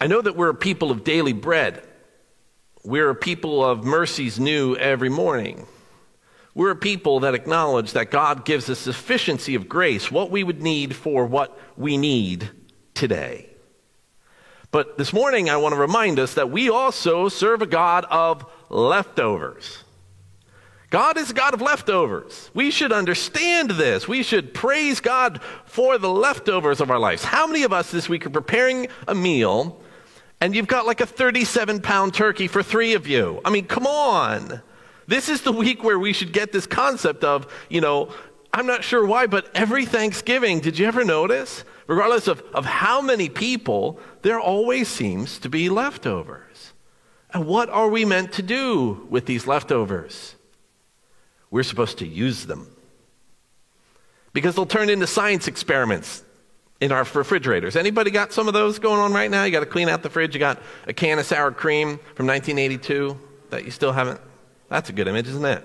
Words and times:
I 0.00 0.06
know 0.06 0.20
that 0.20 0.36
we're 0.36 0.50
a 0.50 0.54
people 0.54 0.90
of 0.90 1.04
daily 1.04 1.32
bread. 1.32 1.82
We're 2.84 3.10
a 3.10 3.14
people 3.14 3.64
of 3.64 3.84
mercies 3.84 4.38
new 4.38 4.76
every 4.76 5.08
morning. 5.08 5.66
We're 6.54 6.70
a 6.70 6.76
people 6.76 7.20
that 7.20 7.34
acknowledge 7.34 7.92
that 7.92 8.10
God 8.10 8.44
gives 8.44 8.70
us 8.70 8.78
sufficiency 8.78 9.54
of 9.54 9.68
grace, 9.68 10.10
what 10.10 10.30
we 10.30 10.44
would 10.44 10.62
need 10.62 10.94
for 10.94 11.26
what 11.26 11.58
we 11.76 11.96
need 11.96 12.50
today. 12.94 13.50
But 14.70 14.98
this 14.98 15.12
morning, 15.12 15.48
I 15.48 15.56
want 15.56 15.74
to 15.74 15.80
remind 15.80 16.18
us 16.18 16.34
that 16.34 16.50
we 16.50 16.68
also 16.68 17.28
serve 17.28 17.62
a 17.62 17.66
God 17.66 18.04
of 18.10 18.44
leftovers. 18.68 19.84
God 20.90 21.18
is 21.18 21.30
a 21.30 21.34
God 21.34 21.54
of 21.54 21.60
leftovers. 21.60 22.50
We 22.54 22.70
should 22.70 22.92
understand 22.92 23.70
this. 23.70 24.06
We 24.06 24.22
should 24.22 24.54
praise 24.54 25.00
God 25.00 25.40
for 25.64 25.98
the 25.98 26.10
leftovers 26.10 26.80
of 26.80 26.90
our 26.90 26.98
lives. 26.98 27.24
How 27.24 27.46
many 27.46 27.64
of 27.64 27.72
us 27.72 27.90
this 27.90 28.08
week 28.08 28.24
are 28.26 28.30
preparing 28.30 28.88
a 29.08 29.14
meal 29.14 29.80
and 30.40 30.54
you've 30.54 30.66
got 30.66 30.86
like 30.86 31.00
a 31.00 31.06
37 31.06 31.80
pound 31.80 32.14
turkey 32.14 32.48
for 32.48 32.62
three 32.62 32.94
of 32.94 33.06
you? 33.06 33.40
I 33.44 33.50
mean, 33.50 33.66
come 33.66 33.86
on. 33.86 34.62
This 35.06 35.28
is 35.28 35.42
the 35.42 35.52
week 35.52 35.84
where 35.84 35.98
we 35.98 36.12
should 36.12 36.32
get 36.32 36.52
this 36.52 36.66
concept 36.66 37.24
of, 37.24 37.52
you 37.68 37.80
know, 37.80 38.12
I'm 38.52 38.66
not 38.66 38.84
sure 38.84 39.06
why, 39.06 39.26
but 39.26 39.50
every 39.54 39.84
Thanksgiving, 39.86 40.60
did 40.60 40.78
you 40.78 40.86
ever 40.86 41.04
notice? 41.04 41.64
Regardless 41.86 42.26
of, 42.26 42.42
of 42.52 42.64
how 42.64 43.00
many 43.00 43.28
people, 43.28 44.00
there 44.22 44.40
always 44.40 44.88
seems 44.88 45.38
to 45.40 45.48
be 45.48 45.68
leftovers. 45.68 46.72
And 47.30 47.46
what 47.46 47.68
are 47.68 47.88
we 47.88 48.04
meant 48.04 48.32
to 48.32 48.42
do 48.42 49.06
with 49.10 49.26
these 49.26 49.46
leftovers? 49.46 50.36
We're 51.50 51.62
supposed 51.62 51.98
to 51.98 52.06
use 52.06 52.46
them. 52.46 52.68
Because 54.32 54.54
they'll 54.54 54.66
turn 54.66 54.90
into 54.90 55.06
science 55.06 55.46
experiments 55.48 56.24
in 56.80 56.92
our 56.92 57.04
refrigerators. 57.04 57.76
Anybody 57.76 58.10
got 58.10 58.32
some 58.32 58.48
of 58.48 58.54
those 58.54 58.78
going 58.78 59.00
on 59.00 59.12
right 59.12 59.30
now? 59.30 59.44
You 59.44 59.52
got 59.52 59.60
to 59.60 59.66
clean 59.66 59.88
out 59.88 60.02
the 60.02 60.10
fridge. 60.10 60.34
You 60.34 60.38
got 60.40 60.60
a 60.86 60.92
can 60.92 61.18
of 61.18 61.26
sour 61.26 61.50
cream 61.50 61.98
from 62.14 62.26
1982 62.26 63.18
that 63.50 63.64
you 63.64 63.70
still 63.70 63.92
haven't. 63.92 64.20
That's 64.68 64.90
a 64.90 64.92
good 64.92 65.08
image, 65.08 65.28
isn't 65.28 65.44
it? 65.44 65.64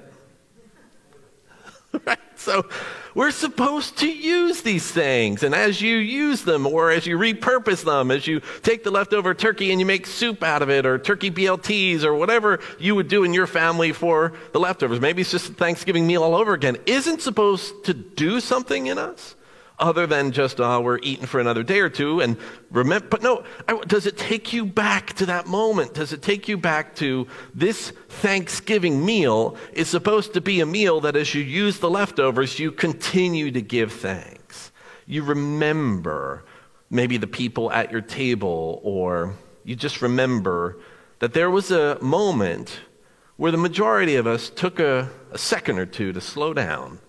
right? 2.05 2.19
So 2.35 2.65
we're 3.13 3.31
supposed 3.31 3.97
to 3.99 4.09
use 4.09 4.61
these 4.61 4.89
things. 4.89 5.43
And 5.43 5.53
as 5.53 5.81
you 5.81 5.97
use 5.97 6.43
them 6.43 6.65
or 6.65 6.91
as 6.91 7.05
you 7.05 7.17
repurpose 7.17 7.83
them, 7.83 8.09
as 8.09 8.25
you 8.25 8.41
take 8.61 8.83
the 8.83 8.91
leftover 8.91 9.33
turkey 9.33 9.71
and 9.71 9.79
you 9.79 9.85
make 9.85 10.07
soup 10.07 10.41
out 10.43 10.61
of 10.61 10.69
it 10.69 10.85
or 10.85 10.97
turkey 10.97 11.29
BLTs 11.29 12.03
or 12.03 12.15
whatever 12.15 12.59
you 12.79 12.95
would 12.95 13.09
do 13.09 13.23
in 13.23 13.33
your 13.33 13.47
family 13.47 13.91
for 13.91 14.33
the 14.53 14.59
leftovers, 14.59 15.01
maybe 15.01 15.21
it's 15.21 15.31
just 15.31 15.49
a 15.49 15.53
Thanksgiving 15.53 16.07
meal 16.07 16.23
all 16.23 16.35
over 16.35 16.53
again, 16.53 16.77
isn't 16.85 17.21
supposed 17.21 17.83
to 17.85 17.93
do 17.93 18.39
something 18.39 18.87
in 18.87 18.97
us 18.97 19.35
other 19.81 20.07
than 20.07 20.31
just 20.31 20.61
uh, 20.61 20.79
we're 20.81 20.99
eating 20.99 21.25
for 21.25 21.39
another 21.39 21.63
day 21.63 21.79
or 21.79 21.89
two 21.89 22.21
and 22.21 22.37
remember 22.69 23.07
but 23.09 23.21
no 23.21 23.43
I, 23.67 23.77
does 23.85 24.05
it 24.05 24.17
take 24.17 24.53
you 24.53 24.65
back 24.65 25.13
to 25.13 25.25
that 25.25 25.47
moment? 25.47 25.93
Does 25.95 26.13
it 26.13 26.21
take 26.21 26.47
you 26.47 26.57
back 26.57 26.95
to 26.97 27.27
this 27.53 27.91
thanksgiving 28.07 29.03
meal 29.03 29.57
is 29.73 29.89
supposed 29.89 30.33
to 30.35 30.41
be 30.41 30.61
a 30.61 30.65
meal 30.65 31.01
that 31.01 31.15
as 31.15 31.33
you 31.33 31.41
use 31.41 31.79
the 31.79 31.89
leftovers 31.89 32.59
you 32.59 32.71
continue 32.71 33.51
to 33.51 33.61
give 33.61 33.91
thanks? 33.91 34.71
You 35.07 35.23
remember 35.23 36.45
maybe 36.89 37.17
the 37.17 37.27
people 37.27 37.71
at 37.71 37.91
your 37.91 38.01
table 38.01 38.79
or 38.83 39.35
you 39.63 39.75
just 39.75 40.01
remember 40.01 40.77
that 41.19 41.33
there 41.33 41.49
was 41.49 41.71
a 41.71 41.97
moment 42.01 42.81
where 43.37 43.51
the 43.51 43.57
majority 43.57 44.15
of 44.15 44.27
us 44.27 44.49
took 44.49 44.79
a, 44.79 45.09
a 45.31 45.37
second 45.37 45.79
or 45.79 45.85
two 45.85 46.13
to 46.13 46.21
slow 46.21 46.53
down 46.53 46.99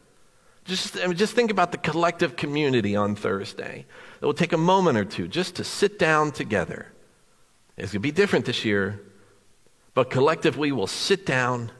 just, 0.64 0.96
I 0.98 1.06
mean, 1.06 1.16
just 1.16 1.34
think 1.34 1.50
about 1.50 1.72
the 1.72 1.78
collective 1.78 2.36
community 2.36 2.94
on 2.94 3.14
Thursday. 3.14 3.86
It 4.20 4.24
will 4.24 4.34
take 4.34 4.52
a 4.52 4.58
moment 4.58 4.98
or 4.98 5.04
two 5.04 5.28
just 5.28 5.56
to 5.56 5.64
sit 5.64 5.98
down 5.98 6.32
together. 6.32 6.86
It's 7.76 7.92
going 7.92 8.00
to 8.02 8.08
be 8.08 8.12
different 8.12 8.44
this 8.44 8.64
year, 8.64 9.00
but 9.94 10.10
collectively 10.10 10.70
we'll 10.72 10.86
sit 10.86 11.26
down 11.26 11.72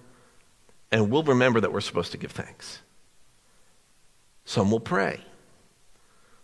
and 0.91 1.11
we'll 1.11 1.23
remember 1.23 1.61
that 1.61 1.73
we're 1.73 1.81
supposed 1.81 2.13
to 2.13 2.19
give 2.19 2.33
thanks. 2.33 2.81
Some 4.45 4.71
will 4.71 4.81
pray. 4.81 5.21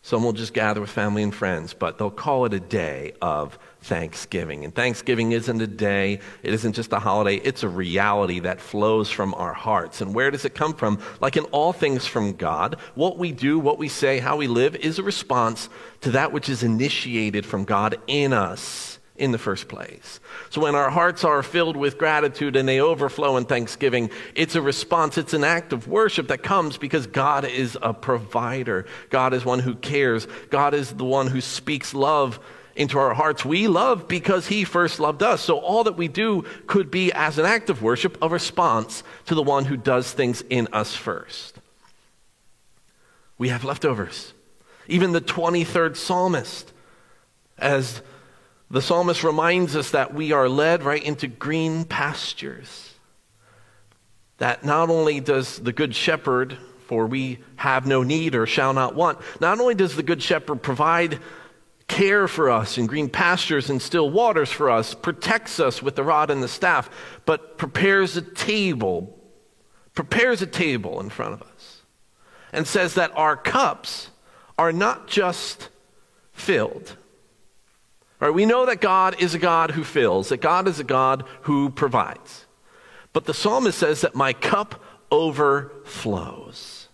Some 0.02 0.22
will 0.22 0.32
just 0.32 0.54
gather 0.54 0.80
with 0.80 0.90
family 0.90 1.22
and 1.22 1.34
friends, 1.34 1.74
but 1.74 1.98
they'll 1.98 2.10
call 2.10 2.44
it 2.44 2.54
a 2.54 2.60
day 2.60 3.12
of 3.20 3.58
Thanksgiving. 3.82 4.64
And 4.64 4.74
Thanksgiving 4.74 5.32
isn't 5.32 5.60
a 5.60 5.66
day, 5.66 6.20
it 6.42 6.54
isn't 6.54 6.74
just 6.74 6.92
a 6.92 6.98
holiday, 6.98 7.36
it's 7.36 7.62
a 7.62 7.68
reality 7.68 8.40
that 8.40 8.60
flows 8.60 9.10
from 9.10 9.34
our 9.34 9.52
hearts. 9.52 10.00
And 10.00 10.14
where 10.14 10.30
does 10.30 10.44
it 10.44 10.54
come 10.54 10.74
from? 10.74 11.00
Like 11.20 11.36
in 11.36 11.44
all 11.46 11.72
things 11.72 12.06
from 12.06 12.34
God, 12.34 12.76
what 12.94 13.18
we 13.18 13.32
do, 13.32 13.58
what 13.58 13.78
we 13.78 13.88
say, 13.88 14.18
how 14.18 14.36
we 14.36 14.46
live 14.46 14.76
is 14.76 14.98
a 14.98 15.02
response 15.02 15.68
to 16.02 16.12
that 16.12 16.32
which 16.32 16.48
is 16.48 16.62
initiated 16.62 17.44
from 17.44 17.64
God 17.64 17.96
in 18.06 18.32
us 18.32 18.98
in 19.18 19.32
the 19.32 19.38
first 19.38 19.68
place. 19.68 20.20
So 20.50 20.62
when 20.62 20.74
our 20.74 20.90
hearts 20.90 21.24
are 21.24 21.42
filled 21.42 21.76
with 21.76 21.98
gratitude 21.98 22.56
and 22.56 22.68
they 22.68 22.80
overflow 22.80 23.36
in 23.36 23.44
thanksgiving, 23.44 24.10
it's 24.34 24.54
a 24.54 24.62
response, 24.62 25.18
it's 25.18 25.34
an 25.34 25.44
act 25.44 25.72
of 25.72 25.88
worship 25.88 26.28
that 26.28 26.42
comes 26.42 26.78
because 26.78 27.06
God 27.06 27.44
is 27.44 27.76
a 27.82 27.92
provider. 27.92 28.86
God 29.10 29.34
is 29.34 29.44
one 29.44 29.58
who 29.58 29.74
cares. 29.74 30.26
God 30.50 30.74
is 30.74 30.92
the 30.92 31.04
one 31.04 31.26
who 31.26 31.40
speaks 31.40 31.92
love 31.94 32.40
into 32.76 32.98
our 32.98 33.12
hearts. 33.12 33.44
We 33.44 33.66
love 33.66 34.06
because 34.06 34.46
he 34.46 34.62
first 34.64 35.00
loved 35.00 35.22
us. 35.22 35.42
So 35.42 35.58
all 35.58 35.84
that 35.84 35.96
we 35.96 36.06
do 36.06 36.44
could 36.66 36.90
be 36.90 37.12
as 37.12 37.38
an 37.38 37.44
act 37.44 37.68
of 37.70 37.82
worship, 37.82 38.16
a 38.22 38.28
response 38.28 39.02
to 39.26 39.34
the 39.34 39.42
one 39.42 39.64
who 39.64 39.76
does 39.76 40.12
things 40.12 40.42
in 40.48 40.68
us 40.72 40.94
first. 40.94 41.58
We 43.36 43.48
have 43.48 43.64
leftovers. 43.64 44.32
Even 44.86 45.12
the 45.12 45.20
23rd 45.20 45.96
psalmist, 45.96 46.72
as 47.58 48.00
the 48.70 48.82
psalmist 48.82 49.24
reminds 49.24 49.74
us 49.74 49.92
that 49.92 50.12
we 50.12 50.32
are 50.32 50.48
led 50.48 50.82
right 50.82 51.02
into 51.02 51.26
green 51.26 51.84
pastures. 51.84 52.94
That 54.38 54.64
not 54.64 54.90
only 54.90 55.20
does 55.20 55.58
the 55.58 55.72
good 55.72 55.94
shepherd, 55.94 56.58
for 56.86 57.06
we 57.06 57.38
have 57.56 57.86
no 57.86 58.02
need 58.02 58.34
or 58.34 58.46
shall 58.46 58.72
not 58.72 58.94
want, 58.94 59.18
not 59.40 59.58
only 59.58 59.74
does 59.74 59.96
the 59.96 60.02
good 60.02 60.22
shepherd 60.22 60.62
provide 60.62 61.18
care 61.86 62.28
for 62.28 62.50
us 62.50 62.76
in 62.76 62.86
green 62.86 63.08
pastures 63.08 63.70
and 63.70 63.80
still 63.80 64.10
waters 64.10 64.52
for 64.52 64.68
us, 64.68 64.92
protects 64.92 65.58
us 65.58 65.82
with 65.82 65.96
the 65.96 66.04
rod 66.04 66.30
and 66.30 66.42
the 66.42 66.48
staff, 66.48 66.90
but 67.24 67.56
prepares 67.56 68.16
a 68.18 68.22
table, 68.22 69.18
prepares 69.94 70.42
a 70.42 70.46
table 70.46 71.00
in 71.00 71.08
front 71.08 71.32
of 71.32 71.42
us, 71.42 71.82
and 72.52 72.66
says 72.66 72.94
that 72.94 73.10
our 73.16 73.36
cups 73.36 74.10
are 74.58 74.72
not 74.72 75.08
just 75.08 75.70
filled 76.32 76.96
We 78.20 78.46
know 78.46 78.66
that 78.66 78.80
God 78.80 79.16
is 79.20 79.34
a 79.34 79.38
God 79.38 79.72
who 79.72 79.84
fills, 79.84 80.28
that 80.30 80.40
God 80.40 80.66
is 80.66 80.80
a 80.80 80.84
God 80.84 81.24
who 81.42 81.70
provides. 81.70 82.46
But 83.12 83.26
the 83.26 83.34
psalmist 83.34 83.78
says 83.78 84.00
that 84.00 84.14
my 84.14 84.32
cup 84.32 84.82
overflows. 85.10 86.88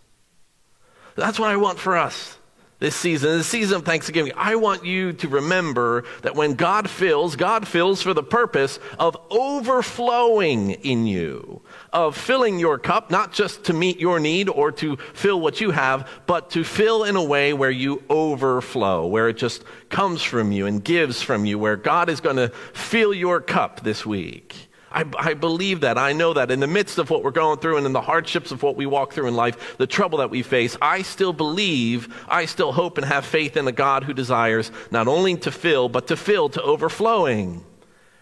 That's 1.17 1.39
what 1.39 1.51
I 1.51 1.57
want 1.57 1.79
for 1.79 1.97
us 1.97 2.39
this 2.79 2.97
season, 2.97 3.39
this 3.39 3.47
season 3.47 3.77
of 3.77 3.85
Thanksgiving. 3.85 4.33
I 4.37 4.57
want 4.57 4.85
you 4.85 5.12
to 5.15 5.29
remember 5.29 6.05
that 6.23 6.35
when 6.35 6.55
God 6.55 6.91
fills, 6.91 7.37
God 7.37 7.67
fills 7.67 8.03
for 8.03 8.15
the 8.15 8.23
purpose 8.23 8.79
of 8.99 9.17
overflowing 9.31 10.73
in 10.73 11.07
you 11.07 11.63
of 11.95 12.17
filling 12.17 12.59
your 12.59 12.77
cup, 12.77 13.11
not 13.11 13.33
just 13.33 13.65
to 13.65 13.73
meet 13.73 14.01
your 14.01 14.19
need 14.19 14.49
or 14.49 14.73
to 14.73 14.97
fill 15.15 15.41
what 15.41 15.61
you 15.61 15.71
have, 15.71 16.09
but 16.27 16.51
to 16.51 16.65
fill 16.65 17.05
in 17.05 17.15
a 17.15 17.23
way 17.23 17.53
where 17.53 17.71
you 17.71 18.03
overflow, 18.11 19.07
where 19.07 19.29
it 19.29 19.37
just 19.37 19.65
comes 19.91 20.21
from 20.21 20.51
you 20.51 20.67
and 20.67 20.83
gives 20.83 21.23
from 21.23 21.45
you, 21.45 21.57
where 21.57 21.77
God 21.77 22.09
is 22.09 22.21
going 22.21 22.37
to 22.37 22.49
fill 22.73 23.15
your 23.15 23.41
cup 23.41 23.83
this 23.83 24.05
week. 24.05 24.69
I, 24.94 25.05
I, 25.19 25.34
believe 25.34 25.81
that. 25.81 25.99
I 25.99 26.12
know 26.12 26.32
that 26.34 26.53
in 26.53 26.60
the 26.60 26.69
midst 26.69 26.99
of 26.99 27.10
what 27.10 27.25
we're 27.25 27.32
going 27.32 27.59
through 27.59 27.78
and 27.78 27.87
in 27.87 27.93
the 27.93 28.00
hardships 28.00 28.53
of 28.53 28.62
what 28.62 28.77
we 28.77 28.87
walk 28.87 29.12
through 29.12 29.27
in 29.27 29.34
life, 29.34 29.77
the 29.77 29.88
trouble 29.88 30.19
that 30.19 30.31
we 30.31 30.43
face, 30.43 30.77
I 30.81 31.03
still 31.03 31.32
believe, 31.32 32.25
I 32.28 32.47
still 32.47 32.72
hope 32.72 32.97
and 32.97 33.06
have 33.06 33.27
faith 33.27 33.56
in 33.56 33.66
a 33.66 33.72
God 33.72 34.04
who 34.04 34.15
desires 34.15 34.71
not 34.93 35.09
only 35.09 35.37
to 35.38 35.50
fill, 35.50 35.88
but 35.88 36.06
to 36.06 36.16
fill 36.16 36.49
to 36.50 36.62
overflowing. 36.62 37.65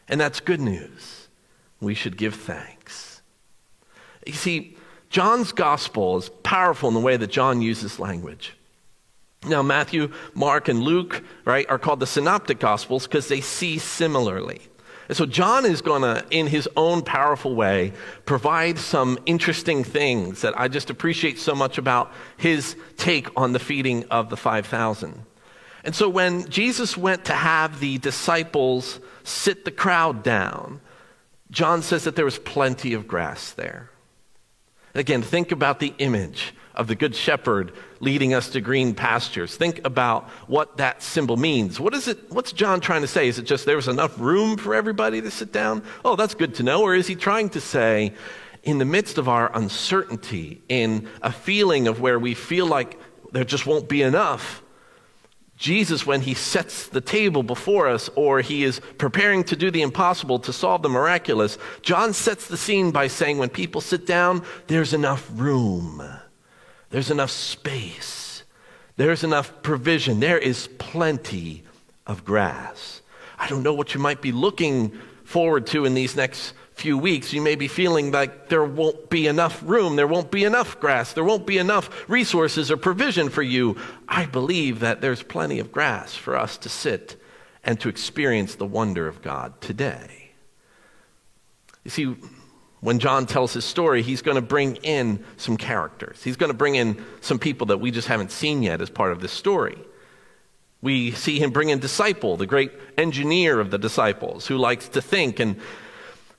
And 0.08 0.18
that's 0.18 0.40
good 0.40 0.60
news. 0.60 1.28
We 1.80 1.94
should 1.94 2.16
give 2.16 2.34
thanks. 2.34 3.20
You 4.26 4.32
see, 4.32 4.76
John's 5.10 5.52
gospel 5.52 6.16
is 6.16 6.30
powerful 6.42 6.88
in 6.88 6.94
the 6.94 7.00
way 7.00 7.18
that 7.18 7.30
John 7.30 7.60
uses 7.60 7.98
language. 7.98 8.54
Now, 9.44 9.62
Matthew, 9.62 10.10
Mark, 10.34 10.68
and 10.68 10.80
Luke, 10.80 11.22
right, 11.44 11.68
are 11.68 11.78
called 11.78 12.00
the 12.00 12.06
synoptic 12.06 12.60
gospels 12.60 13.06
because 13.06 13.28
they 13.28 13.40
see 13.40 13.78
similarly. 13.78 14.62
And 15.12 15.16
so 15.18 15.26
John 15.26 15.66
is 15.66 15.82
going 15.82 16.00
to, 16.00 16.24
in 16.30 16.46
his 16.46 16.66
own 16.74 17.02
powerful 17.02 17.54
way, 17.54 17.92
provide 18.24 18.78
some 18.78 19.18
interesting 19.26 19.84
things 19.84 20.40
that 20.40 20.58
I 20.58 20.68
just 20.68 20.88
appreciate 20.88 21.38
so 21.38 21.54
much 21.54 21.76
about 21.76 22.10
his 22.38 22.76
take 22.96 23.28
on 23.36 23.52
the 23.52 23.58
feeding 23.58 24.04
of 24.04 24.30
the 24.30 24.38
5,000. 24.38 25.26
And 25.84 25.94
so 25.94 26.08
when 26.08 26.48
Jesus 26.48 26.96
went 26.96 27.26
to 27.26 27.34
have 27.34 27.78
the 27.78 27.98
disciples 27.98 29.00
sit 29.22 29.66
the 29.66 29.70
crowd 29.70 30.22
down, 30.22 30.80
John 31.50 31.82
says 31.82 32.04
that 32.04 32.16
there 32.16 32.24
was 32.24 32.38
plenty 32.38 32.94
of 32.94 33.06
grass 33.06 33.52
there. 33.52 33.90
And 34.94 35.00
Again, 35.00 35.20
think 35.20 35.52
about 35.52 35.78
the 35.78 35.92
image 35.98 36.54
of 36.74 36.86
the 36.86 36.94
Good 36.94 37.14
Shepherd 37.14 37.72
leading 38.00 38.34
us 38.34 38.50
to 38.50 38.60
green 38.60 38.94
pastures. 38.94 39.56
Think 39.56 39.84
about 39.84 40.28
what 40.48 40.76
that 40.78 41.02
symbol 41.02 41.36
means. 41.36 41.78
What 41.78 41.94
is 41.94 42.08
it? 42.08 42.30
What's 42.30 42.52
John 42.52 42.80
trying 42.80 43.02
to 43.02 43.06
say? 43.06 43.28
Is 43.28 43.38
it 43.38 43.44
just 43.44 43.64
there 43.64 43.76
was 43.76 43.88
enough 43.88 44.18
room 44.18 44.56
for 44.56 44.74
everybody 44.74 45.20
to 45.20 45.30
sit 45.30 45.52
down? 45.52 45.82
Oh, 46.04 46.16
that's 46.16 46.34
good 46.34 46.54
to 46.56 46.62
know. 46.62 46.82
Or 46.82 46.94
is 46.94 47.06
he 47.06 47.14
trying 47.14 47.50
to 47.50 47.60
say, 47.60 48.14
in 48.62 48.78
the 48.78 48.84
midst 48.84 49.18
of 49.18 49.28
our 49.28 49.50
uncertainty, 49.56 50.62
in 50.68 51.08
a 51.20 51.32
feeling 51.32 51.88
of 51.88 52.00
where 52.00 52.18
we 52.18 52.34
feel 52.34 52.66
like 52.66 52.98
there 53.32 53.44
just 53.44 53.66
won't 53.66 53.88
be 53.88 54.02
enough, 54.02 54.62
Jesus, 55.56 56.04
when 56.04 56.22
he 56.22 56.34
sets 56.34 56.88
the 56.88 57.00
table 57.00 57.44
before 57.44 57.86
us 57.86 58.10
or 58.16 58.40
he 58.40 58.64
is 58.64 58.80
preparing 58.98 59.44
to 59.44 59.54
do 59.54 59.70
the 59.70 59.82
impossible 59.82 60.40
to 60.40 60.52
solve 60.52 60.82
the 60.82 60.88
miraculous, 60.88 61.56
John 61.82 62.12
sets 62.12 62.48
the 62.48 62.56
scene 62.56 62.90
by 62.90 63.06
saying, 63.06 63.38
when 63.38 63.48
people 63.48 63.80
sit 63.80 64.04
down, 64.04 64.44
there's 64.66 64.92
enough 64.92 65.30
room, 65.34 66.02
there's 66.92 67.10
enough 67.10 67.30
space, 67.30 68.44
there's 68.96 69.24
enough 69.24 69.62
provision, 69.62 70.20
there 70.20 70.38
is 70.38 70.68
plenty 70.78 71.64
of 72.06 72.24
grass. 72.24 73.00
I 73.38 73.48
don't 73.48 73.62
know 73.62 73.74
what 73.74 73.94
you 73.94 74.00
might 74.00 74.20
be 74.22 74.30
looking 74.30 74.96
forward 75.24 75.66
to 75.68 75.84
in 75.86 75.94
these 75.94 76.14
next 76.14 76.52
few 76.74 76.96
weeks, 76.98 77.32
you 77.32 77.40
may 77.40 77.54
be 77.54 77.68
feeling 77.68 78.10
like 78.10 78.48
there 78.48 78.64
won't 78.64 79.08
be 79.08 79.26
enough 79.26 79.62
room, 79.64 79.96
there 79.96 80.06
won't 80.06 80.30
be 80.30 80.44
enough 80.44 80.80
grass, 80.80 81.12
there 81.12 81.24
won't 81.24 81.46
be 81.46 81.58
enough 81.58 82.08
resources 82.08 82.70
or 82.70 82.76
provision 82.76 83.28
for 83.28 83.42
you. 83.42 83.76
I 84.06 84.26
believe 84.26 84.80
that 84.80 85.00
there's 85.00 85.22
plenty 85.22 85.58
of 85.58 85.72
grass 85.72 86.14
for 86.14 86.36
us 86.36 86.58
to 86.58 86.68
sit 86.68 87.20
and 87.64 87.80
to 87.80 87.88
experience 87.88 88.54
the 88.54 88.66
wonder 88.66 89.06
of 89.06 89.22
God 89.22 89.60
today. 89.60 90.32
You 91.84 91.90
see, 91.90 92.16
when 92.82 92.98
John 92.98 93.26
tells 93.26 93.52
his 93.52 93.64
story, 93.64 94.02
he's 94.02 94.22
going 94.22 94.34
to 94.34 94.42
bring 94.42 94.74
in 94.76 95.24
some 95.36 95.56
characters. 95.56 96.20
He's 96.22 96.36
going 96.36 96.50
to 96.50 96.56
bring 96.56 96.74
in 96.74 97.02
some 97.20 97.38
people 97.38 97.68
that 97.68 97.78
we 97.78 97.92
just 97.92 98.08
haven't 98.08 98.32
seen 98.32 98.60
yet 98.62 98.80
as 98.80 98.90
part 98.90 99.12
of 99.12 99.20
this 99.20 99.30
story. 99.30 99.78
We 100.80 101.12
see 101.12 101.38
him 101.38 101.50
bring 101.50 101.68
in 101.68 101.78
disciple, 101.78 102.36
the 102.36 102.44
great 102.44 102.72
engineer 102.98 103.60
of 103.60 103.70
the 103.70 103.78
disciples, 103.78 104.48
who 104.48 104.58
likes 104.58 104.88
to 104.90 105.00
think 105.00 105.38
and 105.38 105.60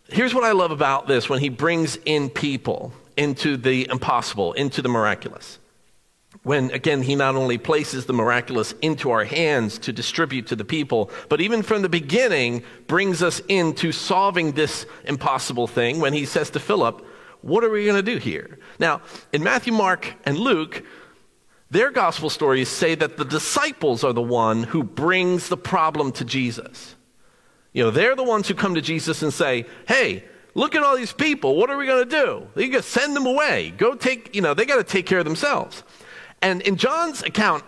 here's 0.10 0.34
what 0.34 0.44
I 0.44 0.52
love 0.52 0.72
about 0.72 1.08
this 1.08 1.30
when 1.30 1.40
he 1.40 1.48
brings 1.48 1.98
in 2.06 2.30
people 2.30 2.92
into 3.16 3.56
the 3.56 3.88
impossible, 3.90 4.52
into 4.52 4.82
the 4.82 4.90
miraculous. 4.90 5.60
When, 6.44 6.72
again, 6.72 7.02
he 7.02 7.16
not 7.16 7.36
only 7.36 7.58
places 7.58 8.06
the 8.06 8.14
miraculous 8.14 8.74
into 8.82 9.12
our 9.12 9.24
hands 9.24 9.78
to 9.80 9.94
distribute 9.94 10.48
to 10.48 10.58
the 10.58 10.66
people, 10.66 11.10
but 11.30 11.40
even 11.40 11.64
from 11.64 11.82
the 11.82 11.90
beginning 11.90 12.64
brings 12.88 13.24
us 13.24 13.42
into 13.48 13.94
solving 13.94 14.52
this 14.52 14.86
impossible 15.06 15.68
thing 15.68 16.02
when 16.02 16.12
he 16.12 16.26
says 16.26 16.50
to 16.52 16.60
Philip, 16.60 17.06
What 17.42 17.64
are 17.64 17.70
we 17.70 17.86
going 17.86 18.04
to 18.04 18.12
do 18.12 18.18
here? 18.18 18.60
Now, 18.78 19.02
in 19.32 19.42
Matthew, 19.42 19.72
Mark, 19.72 20.14
and 20.26 20.38
Luke, 20.38 20.84
their 21.74 21.92
gospel 21.92 22.30
stories 22.30 22.70
say 22.70 22.94
that 22.94 23.18
the 23.18 23.26
disciples 23.26 24.04
are 24.04 24.14
the 24.14 24.22
one 24.22 24.62
who 24.64 24.84
brings 24.84 25.50
the 25.50 25.58
problem 25.58 26.12
to 26.12 26.26
Jesus. 26.26 26.96
You 27.72 27.86
know, 27.86 27.90
they're 27.90 28.16
the 28.16 28.24
ones 28.24 28.48
who 28.48 28.54
come 28.54 28.76
to 28.76 28.82
Jesus 28.82 29.24
and 29.24 29.34
say, 29.34 29.66
hey, 29.88 30.24
look 30.54 30.76
at 30.76 30.84
all 30.84 30.96
these 30.96 31.14
people. 31.14 31.56
What 31.56 31.72
are 31.72 31.78
we 31.78 31.88
going 31.88 32.08
to 32.08 32.26
do? 32.26 32.48
You 32.62 32.72
got 32.72 32.84
to 32.84 32.90
send 32.90 33.16
them 33.16 33.26
away. 33.26 33.74
Go 33.76 33.96
take, 33.96 34.36
you 34.36 34.42
know, 34.42 34.54
they 34.54 34.66
got 34.66 34.76
to 34.76 34.84
take 34.84 35.08
care 35.08 35.18
of 35.20 35.26
themselves. 35.26 35.84
And 36.44 36.62
in 36.62 36.76
John's 36.76 37.24
account, 37.24 37.64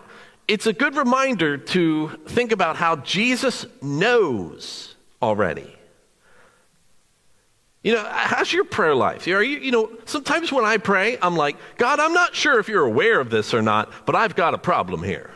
it's 0.49 0.67
a 0.67 0.73
good 0.73 0.95
reminder 0.95 1.57
to 1.57 2.09
think 2.27 2.51
about 2.51 2.75
how 2.75 2.97
Jesus 2.97 3.65
knows 3.81 4.95
already. 5.21 5.73
You 7.83 7.93
know, 7.93 8.05
how's 8.11 8.51
your 8.51 8.65
prayer 8.65 8.93
life? 8.93 9.27
Are 9.27 9.41
you, 9.41 9.59
you 9.59 9.71
know, 9.71 9.91
sometimes 10.05 10.51
when 10.51 10.65
I 10.65 10.77
pray, 10.77 11.17
I'm 11.21 11.37
like, 11.37 11.55
God, 11.77 11.99
I'm 11.99 12.13
not 12.13 12.35
sure 12.35 12.59
if 12.59 12.67
you're 12.67 12.85
aware 12.85 13.19
of 13.19 13.29
this 13.29 13.53
or 13.53 13.61
not, 13.61 13.91
but 14.05 14.15
I've 14.15 14.35
got 14.35 14.53
a 14.53 14.57
problem 14.57 15.03
here. 15.03 15.31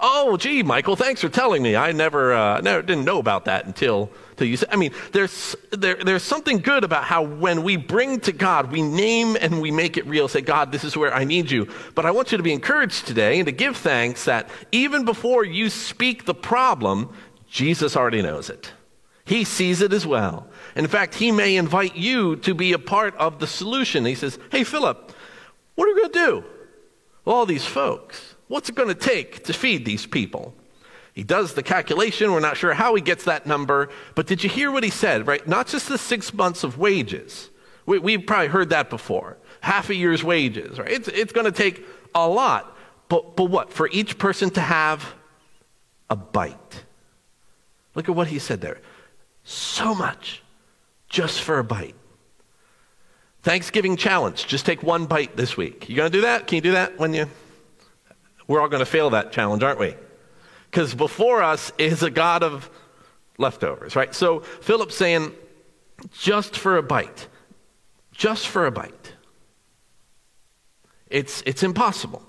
Oh, 0.00 0.36
gee, 0.36 0.62
Michael, 0.62 0.96
thanks 0.96 1.20
for 1.20 1.28
telling 1.28 1.62
me. 1.62 1.76
I 1.76 1.92
never, 1.92 2.32
uh, 2.32 2.60
never 2.62 2.82
didn't 2.82 3.04
know 3.04 3.18
about 3.18 3.44
that 3.44 3.64
until, 3.64 4.10
you. 4.40 4.58
I 4.70 4.76
mean, 4.76 4.92
there's, 5.12 5.54
there, 5.70 5.96
there's 5.96 6.22
something 6.22 6.58
good 6.58 6.84
about 6.84 7.04
how 7.04 7.22
when 7.22 7.62
we 7.62 7.76
bring 7.76 8.20
to 8.20 8.32
God, 8.32 8.72
we 8.72 8.82
name 8.82 9.36
and 9.40 9.60
we 9.60 9.70
make 9.70 9.96
it 9.96 10.06
real. 10.06 10.28
Say, 10.28 10.40
God, 10.40 10.72
this 10.72 10.84
is 10.84 10.96
where 10.96 11.14
I 11.14 11.24
need 11.24 11.50
you. 11.50 11.68
But 11.94 12.06
I 12.06 12.10
want 12.10 12.32
you 12.32 12.38
to 12.38 12.44
be 12.44 12.52
encouraged 12.52 13.06
today 13.06 13.38
and 13.38 13.46
to 13.46 13.52
give 13.52 13.76
thanks 13.76 14.24
that 14.24 14.48
even 14.72 15.04
before 15.04 15.44
you 15.44 15.70
speak 15.70 16.24
the 16.24 16.34
problem, 16.34 17.14
Jesus 17.48 17.96
already 17.96 18.22
knows 18.22 18.50
it. 18.50 18.72
He 19.24 19.44
sees 19.44 19.80
it 19.80 19.92
as 19.92 20.06
well. 20.06 20.48
In 20.76 20.86
fact, 20.86 21.14
he 21.14 21.32
may 21.32 21.56
invite 21.56 21.96
you 21.96 22.36
to 22.36 22.54
be 22.54 22.72
a 22.72 22.78
part 22.78 23.16
of 23.16 23.38
the 23.38 23.46
solution. 23.46 24.04
He 24.04 24.14
says, 24.14 24.38
Hey, 24.50 24.64
Philip, 24.64 25.12
what 25.74 25.88
are 25.88 25.94
we 25.94 26.00
going 26.00 26.12
to 26.12 26.18
do? 26.18 26.44
All 27.24 27.46
these 27.46 27.64
folks. 27.64 28.34
What's 28.48 28.68
it 28.68 28.74
going 28.74 28.88
to 28.88 28.94
take 28.94 29.44
to 29.44 29.52
feed 29.52 29.84
these 29.84 30.04
people? 30.04 30.54
He 31.14 31.22
does 31.22 31.54
the 31.54 31.62
calculation. 31.62 32.32
We're 32.32 32.40
not 32.40 32.56
sure 32.56 32.74
how 32.74 32.94
he 32.96 33.00
gets 33.00 33.24
that 33.24 33.46
number. 33.46 33.88
But 34.16 34.26
did 34.26 34.42
you 34.42 34.50
hear 34.50 34.70
what 34.70 34.82
he 34.82 34.90
said, 34.90 35.26
right? 35.26 35.46
Not 35.46 35.68
just 35.68 35.88
the 35.88 35.96
six 35.96 36.34
months 36.34 36.64
of 36.64 36.76
wages. 36.76 37.50
We, 37.86 38.12
have 38.12 38.26
probably 38.26 38.48
heard 38.48 38.70
that 38.70 38.90
before. 38.90 39.38
Half 39.60 39.90
a 39.90 39.94
year's 39.94 40.24
wages, 40.24 40.78
right? 40.78 40.90
It's, 40.90 41.08
it's 41.08 41.32
going 41.32 41.44
to 41.44 41.52
take 41.52 41.86
a 42.14 42.28
lot. 42.28 42.76
But, 43.08 43.36
but 43.36 43.44
what? 43.44 43.72
For 43.72 43.88
each 43.90 44.18
person 44.18 44.50
to 44.50 44.60
have 44.60 45.14
a 46.10 46.16
bite. 46.16 46.84
Look 47.94 48.08
at 48.08 48.14
what 48.14 48.26
he 48.26 48.40
said 48.40 48.60
there. 48.60 48.80
So 49.44 49.94
much 49.94 50.42
just 51.08 51.42
for 51.42 51.60
a 51.60 51.64
bite. 51.64 51.94
Thanksgiving 53.42 53.96
challenge. 53.96 54.46
Just 54.46 54.66
take 54.66 54.82
one 54.82 55.06
bite 55.06 55.36
this 55.36 55.56
week. 55.56 55.88
You 55.88 55.94
going 55.94 56.10
to 56.10 56.18
do 56.18 56.22
that? 56.22 56.48
Can 56.48 56.56
you 56.56 56.62
do 56.62 56.72
that 56.72 56.98
when 56.98 57.14
you 57.14 57.28
we're 58.48 58.60
all 58.60 58.68
going 58.68 58.80
to 58.80 58.86
fail 58.86 59.10
that 59.10 59.32
challenge, 59.32 59.62
aren't 59.62 59.78
we? 59.78 59.94
Because 60.74 60.92
before 60.92 61.40
us 61.40 61.70
is 61.78 62.02
a 62.02 62.10
God 62.10 62.42
of 62.42 62.68
leftovers, 63.38 63.94
right? 63.94 64.12
So 64.12 64.40
Philip's 64.40 64.96
saying, 64.96 65.30
just 66.10 66.58
for 66.58 66.76
a 66.76 66.82
bite, 66.82 67.28
just 68.10 68.48
for 68.48 68.66
a 68.66 68.72
bite. 68.72 69.12
It's, 71.06 71.44
it's 71.46 71.62
impossible. 71.62 72.24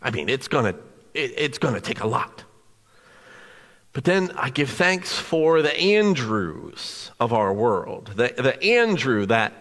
I 0.00 0.12
mean, 0.12 0.30
it's 0.30 0.48
going 0.48 0.72
to 0.72 0.80
it, 1.12 1.34
it's 1.36 1.58
going 1.58 1.74
to 1.74 1.80
take 1.82 2.00
a 2.00 2.06
lot. 2.06 2.44
But 3.92 4.04
then 4.04 4.32
I 4.34 4.48
give 4.48 4.70
thanks 4.70 5.18
for 5.18 5.60
the 5.60 5.78
Andrews 5.78 7.10
of 7.20 7.34
our 7.34 7.52
world, 7.52 8.12
the, 8.16 8.32
the 8.34 8.62
Andrew 8.62 9.26
that 9.26 9.52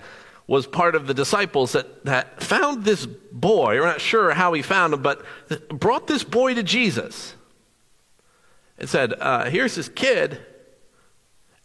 was 0.47 0.67
part 0.67 0.95
of 0.95 1.07
the 1.07 1.13
disciples 1.13 1.71
that, 1.71 2.05
that 2.05 2.43
found 2.43 2.83
this 2.83 3.05
boy. 3.05 3.79
We're 3.79 3.85
not 3.85 4.01
sure 4.01 4.31
how 4.31 4.53
he 4.53 4.61
found 4.61 4.93
him, 4.93 5.01
but 5.01 5.23
brought 5.69 6.07
this 6.07 6.23
boy 6.23 6.53
to 6.55 6.63
Jesus 6.63 7.35
and 8.77 8.89
said, 8.89 9.13
uh, 9.19 9.49
Here's 9.49 9.75
this 9.75 9.89
kid, 9.89 10.39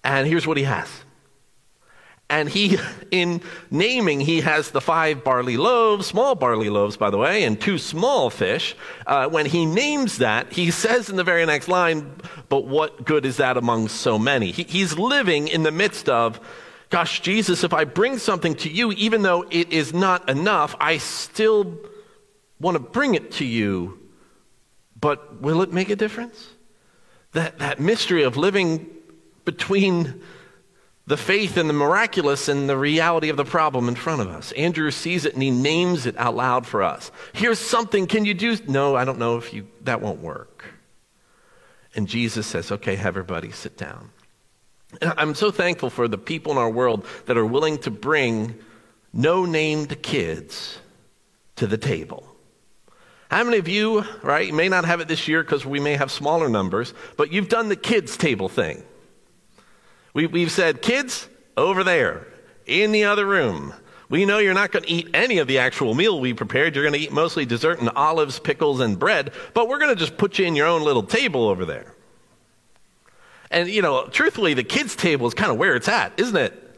and 0.05 0.27
here's 0.27 0.47
what 0.47 0.57
he 0.57 0.63
has. 0.63 0.89
And 2.31 2.49
he, 2.49 2.79
in 3.11 3.41
naming, 3.71 4.21
he 4.21 4.43
has 4.43 4.71
the 4.71 4.81
five 4.81 5.25
barley 5.25 5.57
loaves, 5.57 6.07
small 6.07 6.35
barley 6.35 6.69
loaves, 6.71 6.97
by 6.97 7.11
the 7.11 7.19
way, 7.19 7.45
and 7.45 7.61
two 7.61 7.79
small 7.79 8.31
fish. 8.31 8.77
Uh, 9.07 9.29
when 9.29 9.47
he 9.47 9.67
names 9.67 10.19
that, 10.19 10.53
he 10.53 10.71
says 10.71 11.09
in 11.09 11.17
the 11.17 11.25
very 11.25 11.45
next 11.47 11.69
line, 11.69 12.15
But 12.49 12.67
what 12.67 13.05
good 13.05 13.25
is 13.25 13.39
that 13.39 13.57
among 13.57 13.89
so 13.89 14.19
many? 14.19 14.53
He, 14.53 14.65
he's 14.65 14.97
living 14.99 15.49
in 15.49 15.63
the 15.63 15.73
midst 15.73 16.09
of 16.09 16.41
Gosh, 16.91 17.21
Jesus, 17.21 17.65
if 17.65 17.75
I 17.75 17.85
bring 17.85 18.19
something 18.19 18.55
to 18.57 18.71
you, 18.71 18.93
even 18.93 19.23
though 19.23 19.45
it 19.51 19.73
is 19.73 19.93
not 19.93 20.29
enough, 20.29 20.75
I 20.81 20.99
still 20.99 21.79
want 22.59 22.77
to 22.77 22.79
bring 22.81 23.15
it 23.15 23.33
to 23.33 23.45
you. 23.45 23.99
But 24.99 25.41
will 25.43 25.63
it 25.63 25.73
make 25.73 25.91
a 25.91 25.97
difference? 25.97 26.49
That, 27.33 27.59
that 27.59 27.79
mystery 27.79 28.23
of 28.23 28.37
living 28.37 28.87
between 29.45 30.23
the 31.07 31.17
faith 31.17 31.57
and 31.57 31.69
the 31.69 31.75
miraculous 31.75 32.49
and 32.49 32.69
the 32.69 32.77
reality 32.77 33.31
of 33.31 33.37
the 33.37 33.45
problem 33.45 33.89
in 33.89 33.95
front 33.95 34.21
of 34.21 34.29
us. 34.29 34.53
Andrew 34.53 34.91
sees 34.91 35.25
it 35.25 35.33
and 35.33 35.43
he 35.43 35.51
names 35.51 36.05
it 36.05 36.17
out 36.19 36.37
loud 36.37 36.67
for 36.67 36.83
us. 36.83 37.11
Here's 37.33 37.59
something, 37.59 38.07
can 38.07 38.27
you 38.27 38.35
do? 38.35 38.59
No, 38.67 38.95
I 38.95 39.07
don't 39.07 39.19
know 39.19 39.39
if 39.39 39.55
you, 39.55 39.67
that 39.83 40.03
won't 40.03 40.21
work. 40.21 40.67
And 41.95 42.07
Jesus 42.07 42.47
says, 42.47 42.71
okay, 42.71 42.97
have 42.97 43.17
everybody 43.17 43.51
sit 43.51 43.79
down. 43.79 44.11
I'm 45.03 45.35
so 45.35 45.51
thankful 45.51 45.91
for 45.91 46.09
the 46.09 46.19
people 46.19 46.53
in 46.53 46.59
our 46.59 46.71
world 46.71 47.07
that 47.27 47.37
are 47.37 47.45
willing 47.45 47.79
to 47.79 47.91
bring 47.91 48.55
no 49.13 49.45
named 49.45 50.03
kids 50.03 50.79
to 51.57 51.67
the 51.67 51.77
table. 51.77 52.25
How 53.31 53.45
many 53.45 53.59
of 53.59 53.69
you, 53.69 54.05
right, 54.23 54.47
you 54.47 54.55
may 54.55 54.71
not 54.71 54.87
have 54.87 55.01
it 55.01 55.09
this 55.09 55.29
year 55.29 55.43
because 55.43 55.67
we 55.67 55.81
may 55.81 55.97
have 55.97 56.11
smaller 56.11 56.49
numbers, 56.49 56.95
but 57.19 57.31
you've 57.31 57.51
done 57.51 57.69
the 57.69 57.77
kids' 57.77 58.17
table 58.17 58.49
thing. 58.49 58.83
We, 60.15 60.27
we've 60.27 60.51
said, 60.51 60.81
kids, 60.81 61.29
over 61.57 61.85
there, 61.85 62.27
in 62.65 62.93
the 62.93 63.05
other 63.05 63.27
room. 63.27 63.75
We 64.09 64.25
know 64.25 64.39
you're 64.39 64.55
not 64.55 64.73
going 64.73 64.85
to 64.85 64.91
eat 64.91 65.11
any 65.13 65.39
of 65.39 65.47
the 65.47 65.59
actual 65.59 65.95
meal 65.95 66.19
we 66.19 66.33
prepared. 66.33 66.75
You're 66.75 66.85
going 66.85 66.95
to 66.95 67.01
eat 67.01 67.13
mostly 67.13 67.45
dessert 67.45 67.81
and 67.81 67.91
olives, 67.91 68.39
pickles, 68.39 68.81
and 68.81 68.99
bread, 68.99 69.33
but 69.53 69.69
we're 69.69 69.79
going 69.79 69.95
to 69.95 70.01
just 70.01 70.17
put 70.17 70.39
you 70.39 70.47
in 70.47 70.57
your 70.57 70.67
own 70.67 70.83
little 70.83 71.03
table 71.03 71.47
over 71.47 71.67
there. 71.67 71.95
And, 73.51 73.69
you 73.69 73.83
know, 73.83 74.07
truthfully, 74.09 74.55
the 74.55 74.65
kids' 74.65 74.95
table 74.95 75.27
is 75.27 75.35
kind 75.35 75.51
of 75.51 75.59
where 75.59 75.75
it's 75.75 75.89
at, 75.89 76.19
isn't 76.19 76.37
it? 76.37 76.69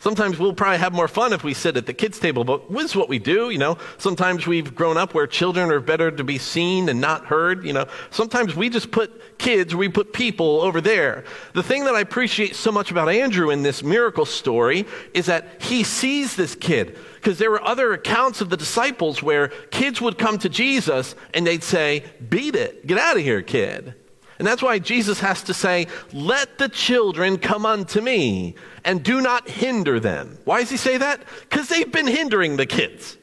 Sometimes 0.00 0.38
we'll 0.38 0.54
probably 0.54 0.78
have 0.78 0.94
more 0.94 1.08
fun 1.08 1.34
if 1.34 1.44
we 1.44 1.52
sit 1.52 1.76
at 1.76 1.84
the 1.84 1.92
kids' 1.92 2.18
table, 2.18 2.42
but 2.42 2.72
this 2.72 2.92
is 2.92 2.96
what 2.96 3.10
we 3.10 3.18
do, 3.18 3.50
you 3.50 3.58
know. 3.58 3.76
Sometimes 3.98 4.46
we've 4.46 4.74
grown 4.74 4.96
up 4.96 5.12
where 5.12 5.26
children 5.26 5.70
are 5.70 5.78
better 5.78 6.10
to 6.10 6.24
be 6.24 6.38
seen 6.38 6.88
and 6.88 7.02
not 7.02 7.26
heard, 7.26 7.66
you 7.66 7.74
know. 7.74 7.86
Sometimes 8.08 8.56
we 8.56 8.70
just 8.70 8.90
put 8.90 9.38
kids, 9.38 9.74
we 9.74 9.90
put 9.90 10.14
people 10.14 10.62
over 10.62 10.80
there. 10.80 11.24
The 11.52 11.62
thing 11.62 11.84
that 11.84 11.94
I 11.94 12.00
appreciate 12.00 12.56
so 12.56 12.72
much 12.72 12.90
about 12.90 13.10
Andrew 13.10 13.50
in 13.50 13.62
this 13.62 13.82
miracle 13.82 14.24
story 14.24 14.86
is 15.12 15.26
that 15.26 15.60
he 15.60 15.84
sees 15.84 16.34
this 16.34 16.54
kid. 16.54 16.98
Because 17.16 17.36
there 17.36 17.50
were 17.50 17.62
other 17.62 17.92
accounts 17.92 18.40
of 18.40 18.48
the 18.48 18.56
disciples 18.56 19.22
where 19.22 19.48
kids 19.70 20.00
would 20.00 20.16
come 20.16 20.38
to 20.38 20.48
Jesus 20.48 21.14
and 21.34 21.46
they'd 21.46 21.62
say, 21.62 22.04
Beat 22.26 22.54
it, 22.56 22.86
get 22.86 22.96
out 22.96 23.18
of 23.18 23.22
here, 23.22 23.42
kid. 23.42 23.94
And 24.40 24.46
that's 24.46 24.62
why 24.62 24.78
Jesus 24.78 25.20
has 25.20 25.42
to 25.42 25.52
say, 25.52 25.86
Let 26.14 26.56
the 26.56 26.70
children 26.70 27.36
come 27.36 27.66
unto 27.66 28.00
me 28.00 28.54
and 28.86 29.02
do 29.02 29.20
not 29.20 29.46
hinder 29.46 30.00
them. 30.00 30.38
Why 30.46 30.60
does 30.60 30.70
he 30.70 30.78
say 30.78 30.96
that? 30.96 31.20
Because 31.42 31.68
they've 31.68 31.92
been 31.92 32.06
hindering 32.06 32.56
the 32.56 32.64
kids. 32.64 33.18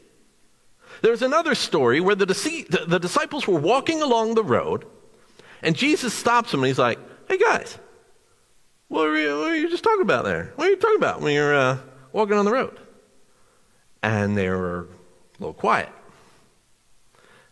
There's 1.02 1.24
another 1.24 1.56
story 1.56 2.02
where 2.02 2.14
the, 2.14 2.28
the, 2.28 3.00
disciples 3.00 3.48
were 3.48 3.60
walking 3.60 4.04
along 4.04 4.36
the 4.36 4.44
road 4.44 4.86
and 5.64 5.76
Jesus 5.76 6.14
stops 6.14 6.52
them 6.52 6.60
and 6.60 6.68
he's 6.68 6.78
like, 6.78 7.00
Hey 7.28 7.40
guys, 7.40 7.80
what 8.88 9.08
were 9.08 9.18
you, 9.18 9.40
what 9.40 9.54
you 9.54 9.72
just 9.72 9.84
talking 9.84 10.04
about 10.04 10.24
there? 10.24 10.54
What 10.56 10.68
are 10.68 10.70
you 10.70 10.78
talking 10.78 10.98
about 10.98 11.22
when 11.22 11.34
you're 11.34 11.56
uh, 11.56 11.80
walking 12.14 12.38
on 12.38 12.46
the 12.46 12.52
road? 12.52 12.80
And 14.04 14.38
they 14.38 14.50
were 14.50 14.82
a 14.82 14.88
little 15.40 15.56
quiet. 15.56 15.90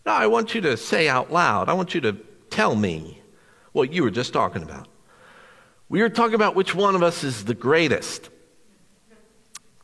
Now, 0.05 0.13
I 0.13 0.27
want 0.27 0.53
you 0.53 0.61
to 0.61 0.77
say 0.77 1.09
out 1.09 1.33
loud, 1.33 1.67
I 1.67 1.73
want 1.73 1.95
you 1.95 2.01
to 2.01 2.13
tell 2.51 2.75
me 2.75 3.23
what 3.75 3.91
you 3.91 4.03
were 4.03 4.11
just 4.11 4.31
talking 4.31 4.63
about. 4.63 4.87
We 5.89 6.01
were 6.01 6.09
talking 6.09 6.35
about 6.35 6.55
which 6.55 6.73
one 6.73 6.95
of 6.95 7.03
us 7.03 7.23
is 7.23 7.45
the 7.45 7.53
greatest. 7.53 8.29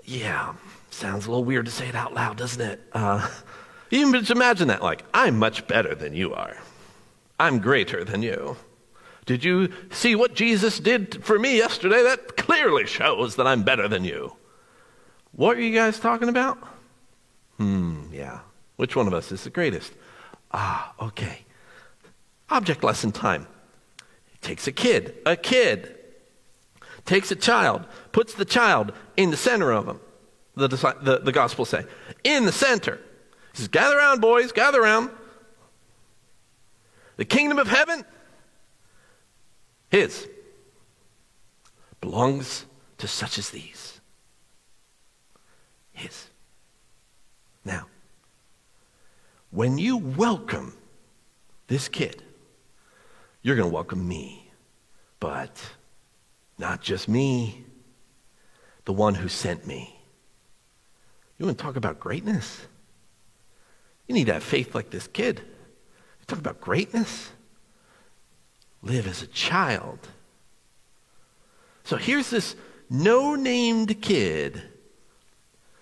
Yeah, 0.06 0.54
sounds 0.90 1.28
a 1.28 1.30
little 1.30 1.44
weird 1.44 1.66
to 1.66 1.72
say 1.72 1.90
it 1.90 1.96
out 1.96 2.14
loud, 2.14 2.38
doesn't 2.38 2.62
it? 2.62 2.82
Uh, 2.94 3.30
even 3.92 4.14
just 4.14 4.32
imagine 4.32 4.70
that, 4.70 4.82
like, 4.82 5.04
I'm 5.14 5.38
much 5.38 5.68
better 5.68 5.94
than 5.94 6.16
you 6.16 6.34
are. 6.34 6.58
I'm 7.40 7.60
greater 7.60 8.04
than 8.04 8.24
you. 8.24 8.56
Did 9.26 9.44
you 9.44 9.72
see 9.92 10.16
what 10.16 10.34
Jesus 10.34 10.80
did 10.80 11.24
for 11.24 11.38
me 11.38 11.58
yesterday? 11.58 12.02
That 12.02 12.38
clearly 12.38 12.88
shows 12.88 13.36
that 13.36 13.46
I'm 13.46 13.64
better 13.64 13.88
than 13.88 14.06
you. 14.06 14.36
What 15.34 15.58
are 15.58 15.62
you 15.62 15.76
guys 15.76 16.00
talking 16.00 16.30
about? 16.30 16.58
Hmm, 17.58 18.04
yeah. 18.12 18.40
Which 18.78 18.96
one 18.96 19.08
of 19.08 19.14
us 19.14 19.32
is 19.32 19.44
the 19.44 19.50
greatest? 19.50 19.94
Ah, 20.52 20.94
okay. 21.00 21.42
Object 22.50 22.84
lesson 22.84 23.12
time 23.12 23.48
takes 24.42 24.68
a 24.68 24.72
kid, 24.72 25.16
a 25.26 25.36
kid, 25.36 25.96
takes 27.06 27.32
a 27.32 27.36
child, 27.36 27.86
puts 28.12 28.34
the 28.34 28.46
child 28.46 28.92
in 29.16 29.32
the 29.32 29.38
center 29.38 29.72
of 29.72 29.86
them. 29.86 30.00
The, 30.56 30.68
the, 30.68 31.22
the 31.24 31.32
gospel 31.32 31.66
say, 31.66 31.86
in 32.24 32.46
the 32.46 32.52
center. 32.52 33.00
He 33.54 33.58
says, 33.58 33.68
gather 33.68 33.98
around, 33.98 34.20
boys, 34.20 34.52
gather 34.52 34.82
around. 34.82 35.10
The 37.18 37.26
kingdom 37.26 37.58
of 37.60 37.68
heaven, 37.68 38.04
his, 39.90 40.28
belongs 42.02 42.66
to 42.98 43.08
such 43.08 43.38
as 43.38 43.50
these. 43.52 44.02
His. 45.94 46.28
Now, 47.64 47.86
when 49.52 49.78
you 49.78 49.98
welcome 49.98 50.74
this 51.68 51.88
kid, 51.88 52.24
you're 53.42 53.56
going 53.56 53.70
to 53.70 53.74
welcome 53.74 54.08
me. 54.08 54.52
But 55.20 55.62
not 56.58 56.82
just 56.82 57.08
me, 57.08 57.64
the 58.86 58.94
one 58.94 59.16
who 59.16 59.28
sent 59.28 59.66
me. 59.66 60.00
You 61.38 61.46
want 61.46 61.58
to 61.58 61.64
talk 61.64 61.76
about 61.76 62.00
greatness? 62.00 62.62
You 64.08 64.16
need 64.16 64.28
to 64.28 64.34
have 64.34 64.44
faith 64.44 64.76
like 64.76 64.90
this 64.90 65.08
kid. 65.08 65.40
You 65.40 66.26
talk 66.28 66.40
about 66.40 66.62
greatness? 66.62 67.32
Live 68.84 69.08
as 69.08 69.22
a 69.22 69.28
child. 69.28 70.00
So 71.84 71.98
here's 71.98 72.30
this 72.30 72.56
no 72.90 73.36
named 73.36 74.02
kid 74.02 74.62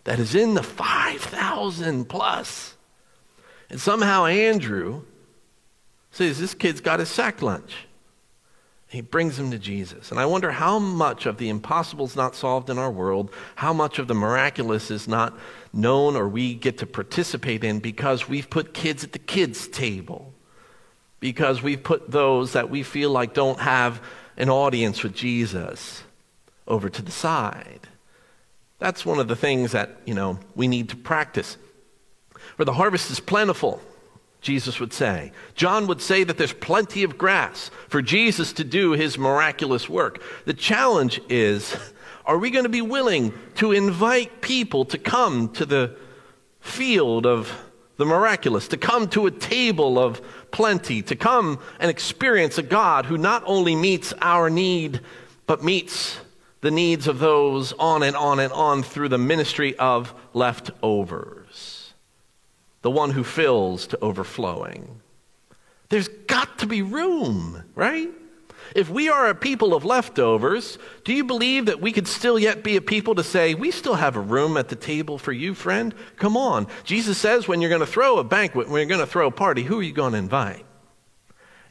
that 0.04 0.20
is 0.20 0.36
in 0.36 0.54
the 0.54 0.64
5,000 0.64 2.06
plus. 2.06 2.76
And 3.70 3.80
somehow 3.80 4.26
Andrew 4.26 5.04
says, 6.12 6.40
This 6.40 6.54
kid's 6.54 6.82
got 6.82 7.00
his 7.00 7.10
sack 7.10 7.42
lunch. 7.42 7.86
He 8.90 9.02
brings 9.02 9.38
him 9.38 9.52
to 9.52 9.60
Jesus. 9.60 10.10
And 10.10 10.20
I 10.20 10.26
wonder 10.26 10.50
how 10.50 10.80
much 10.80 11.28
of 11.28 11.38
the 11.38 11.50
impossible 11.50 12.06
is 12.06 12.16
not 12.16 12.36
solved 12.36 12.72
in 12.72 12.80
our 12.80 12.90
world, 12.90 13.32
how 13.56 13.72
much 13.72 14.00
of 14.00 14.08
the 14.08 14.16
miraculous 14.16 14.90
is 14.90 15.08
not 15.08 15.38
known 15.72 16.16
or 16.16 16.28
we 16.28 16.56
get 16.56 16.80
to 16.80 16.88
participate 16.88 17.64
in 17.64 17.80
because 17.80 18.28
we've 18.28 18.50
put 18.50 18.74
kids 18.74 19.04
at 19.04 19.12
the 19.12 19.20
kids' 19.20 19.68
table, 19.68 20.34
because 21.20 21.62
we've 21.62 21.84
put 21.84 22.10
those 22.10 22.54
that 22.54 22.72
we 22.72 22.82
feel 22.82 23.12
like 23.12 23.36
don't 23.36 23.60
have 23.60 24.02
an 24.38 24.50
audience 24.50 25.04
with 25.04 25.14
Jesus 25.14 26.02
over 26.68 26.90
to 26.90 27.04
the 27.04 27.12
side. 27.12 27.88
That's 28.80 29.06
one 29.06 29.20
of 29.20 29.28
the 29.28 29.36
things 29.36 29.74
that, 29.74 29.98
you 30.06 30.16
know, 30.16 30.40
we 30.56 30.68
need 30.68 30.90
to 30.90 30.96
practice. 30.96 31.58
For 32.58 32.66
the 32.66 32.74
harvest 32.74 33.12
is 33.12 33.20
plentiful, 33.20 33.82
Jesus 34.42 34.80
would 34.80 34.94
say. 34.94 35.32
John 35.56 35.88
would 35.88 36.02
say 36.02 36.24
that 36.24 36.38
there's 36.38 36.54
plenty 36.54 37.04
of 37.04 37.18
grass 37.18 37.72
for 37.90 38.02
Jesus 38.02 38.54
to 38.54 38.64
do 38.64 38.92
his 38.92 39.18
miraculous 39.18 39.90
work. 39.90 40.22
The 40.46 40.54
challenge 40.54 41.22
is 41.30 41.76
are 42.26 42.38
we 42.38 42.52
going 42.52 42.64
to 42.64 42.70
be 42.70 42.82
willing 42.82 43.34
to 43.56 43.72
invite 43.72 44.42
people 44.42 44.86
to 44.86 44.98
come 44.98 45.50
to 45.54 45.66
the 45.66 45.96
field 46.60 47.26
of 47.26 47.52
the 47.98 48.06
miraculous, 48.06 48.68
to 48.70 48.78
come 48.78 49.08
to 49.10 49.26
a 49.26 49.32
table 49.32 49.98
of 49.98 50.22
plenty, 50.52 51.02
to 51.02 51.16
come 51.16 51.60
and 51.80 51.90
experience 51.90 52.58
a 52.58 52.64
God 52.64 53.08
who 53.08 53.18
not 53.18 53.44
only 53.46 53.76
meets 53.76 54.14
our 54.22 54.50
need, 54.50 55.02
but 55.48 55.64
meets 55.64 56.20
the 56.62 56.72
needs 56.72 57.08
of 57.08 57.20
those 57.20 57.74
on 57.74 58.04
and 58.04 58.16
on 58.16 58.40
and 58.40 58.54
on 58.54 58.84
through 58.84 59.10
the 59.10 59.18
ministry 59.18 59.76
of 59.78 60.14
leftovers 60.34 61.39
the 62.82 62.92
one 62.92 63.12
who 63.12 63.24
fills 63.24 63.88
to 63.88 64.00
overflowing. 64.00 65.02
There's 65.90 66.08
got 66.08 66.60
to 66.60 66.68
be 66.68 66.82
room, 66.82 67.64
right? 67.76 68.10
If 68.76 68.90
we 68.90 69.10
are 69.10 69.28
a 69.28 69.36
people 69.36 69.74
of 69.74 69.84
leftovers, 69.84 70.78
do 71.04 71.14
you 71.14 71.24
believe 71.24 71.66
that 71.66 71.82
we 71.82 71.92
could 71.92 72.08
still 72.08 72.38
yet 72.38 72.64
be 72.64 72.76
a 72.76 72.82
people 72.82 73.16
to 73.16 73.24
say, 73.24 73.56
we 73.56 73.72
still 73.72 73.96
have 73.96 74.16
a 74.16 74.22
room 74.22 74.58
at 74.58 74.70
the 74.70 74.76
table 74.76 75.18
for 75.18 75.32
you, 75.32 75.56
friend? 75.56 75.96
Come 76.18 76.38
on. 76.38 76.68
Jesus 76.84 77.18
says 77.18 77.48
when 77.48 77.62
you're 77.62 77.70
going 77.70 77.80
to 77.80 77.88
throw 77.88 78.20
a 78.20 78.24
banquet, 78.24 78.70
when 78.70 78.80
you're 78.80 78.98
going 78.98 79.06
to 79.06 79.12
throw 79.12 79.28
a 79.28 79.32
party, 79.32 79.64
who 79.64 79.80
are 79.80 79.84
you 79.84 79.94
going 79.94 80.12
to 80.12 80.20
invite? 80.20 80.66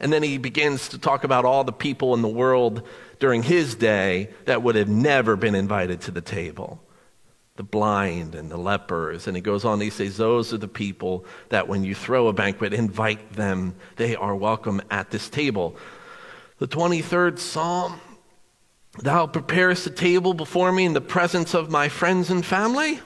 And 0.01 0.11
then 0.11 0.23
he 0.23 0.37
begins 0.37 0.89
to 0.89 0.97
talk 0.97 1.23
about 1.23 1.45
all 1.45 1.63
the 1.63 1.71
people 1.71 2.13
in 2.13 2.21
the 2.21 2.27
world 2.27 2.83
during 3.19 3.43
his 3.43 3.75
day 3.75 4.29
that 4.45 4.63
would 4.63 4.75
have 4.75 4.89
never 4.89 5.35
been 5.35 5.55
invited 5.55 6.01
to 6.01 6.11
the 6.11 6.21
table 6.21 6.83
the 7.59 7.63
blind 7.63 8.35
and 8.35 8.49
the 8.49 8.55
lepers. 8.55 9.27
And 9.27 9.35
he 9.35 9.41
goes 9.41 9.65
on, 9.65 9.81
he 9.81 9.89
says, 9.89 10.15
Those 10.15 10.53
are 10.53 10.57
the 10.57 10.69
people 10.69 11.25
that 11.49 11.67
when 11.67 11.83
you 11.83 11.93
throw 11.93 12.29
a 12.29 12.33
banquet, 12.33 12.73
invite 12.73 13.33
them. 13.33 13.75
They 13.97 14.15
are 14.15 14.33
welcome 14.33 14.81
at 14.89 15.11
this 15.11 15.29
table. 15.29 15.75
The 16.59 16.69
23rd 16.69 17.37
Psalm 17.37 17.99
Thou 18.99 19.27
preparest 19.27 19.85
a 19.87 19.89
table 19.89 20.33
before 20.33 20.71
me 20.71 20.85
in 20.85 20.93
the 20.93 21.01
presence 21.01 21.53
of 21.53 21.69
my 21.69 21.89
friends 21.89 22.29
and 22.29 22.45
family. 22.45 23.01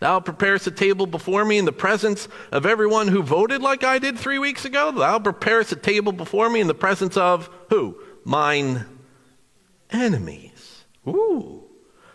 Thou 0.00 0.20
preparest 0.20 0.66
a 0.66 0.70
table 0.70 1.06
before 1.06 1.46
me 1.46 1.56
in 1.56 1.64
the 1.64 1.72
presence 1.72 2.28
of 2.52 2.66
everyone 2.66 3.08
who 3.08 3.22
voted 3.22 3.62
like 3.62 3.82
I 3.84 3.98
did 3.98 4.18
three 4.18 4.38
weeks 4.38 4.66
ago. 4.66 4.92
Thou 4.92 5.18
preparest 5.18 5.72
a 5.72 5.76
table 5.76 6.12
before 6.12 6.50
me 6.50 6.60
in 6.60 6.66
the 6.66 6.74
presence 6.74 7.16
of 7.16 7.48
who? 7.70 7.98
Mine 8.22 8.84
enemies. 9.90 10.84
Ooh. 11.08 11.69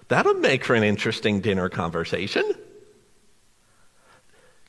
That'll 0.08 0.36
make 0.36 0.64
for 0.64 0.76
an 0.76 0.84
interesting 0.84 1.42
dinner 1.42 1.70
conversation. 1.70 2.54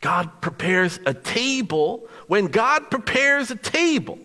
God 0.00 0.40
prepares 0.40 0.98
a 1.06 1.14
table. 1.14 2.08
When 2.26 2.46
God 2.46 2.90
prepares 2.90 3.50
a 3.50 3.56
table, 3.56 4.18